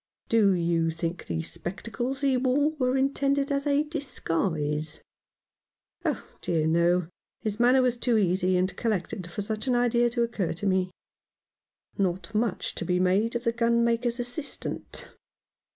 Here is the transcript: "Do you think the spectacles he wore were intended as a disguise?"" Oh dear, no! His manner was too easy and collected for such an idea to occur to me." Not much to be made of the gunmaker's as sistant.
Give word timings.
"Do 0.29 0.53
you 0.53 0.89
think 0.89 1.27
the 1.27 1.43
spectacles 1.43 2.21
he 2.21 2.35
wore 2.35 2.71
were 2.79 2.97
intended 2.97 3.51
as 3.51 3.67
a 3.67 3.83
disguise?"" 3.83 5.03
Oh 6.05 6.25
dear, 6.41 6.65
no! 6.65 7.07
His 7.41 7.59
manner 7.59 7.83
was 7.83 7.97
too 7.97 8.17
easy 8.17 8.57
and 8.57 8.75
collected 8.75 9.29
for 9.29 9.43
such 9.43 9.67
an 9.67 9.75
idea 9.75 10.09
to 10.09 10.23
occur 10.23 10.53
to 10.53 10.65
me." 10.65 10.89
Not 11.99 12.33
much 12.33 12.73
to 12.73 12.83
be 12.83 12.99
made 12.99 13.35
of 13.35 13.43
the 13.43 13.53
gunmaker's 13.53 14.19
as 14.19 14.27
sistant. 14.29 15.11